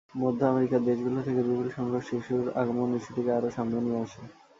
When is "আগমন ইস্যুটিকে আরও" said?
2.55-3.49